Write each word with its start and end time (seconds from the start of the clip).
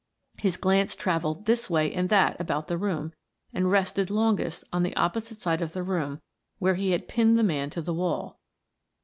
His 0.39 0.57
glance 0.57 0.95
traveled 0.95 1.45
this 1.45 1.69
way 1.69 1.93
and 1.93 2.09
that 2.09 2.35
about 2.41 2.65
the 2.67 2.75
room 2.79 3.13
and 3.53 3.69
rested 3.69 4.09
longest 4.09 4.63
on 4.73 4.81
the 4.81 4.95
opposite 4.95 5.41
side 5.43 5.61
of 5.61 5.73
the 5.73 5.83
room 5.83 6.21
where 6.57 6.73
he 6.73 6.89
had 6.89 7.07
pinned 7.07 7.37
the 7.37 7.43
man 7.43 7.69
to 7.69 7.83
the 7.83 7.93
wall. 7.93 8.39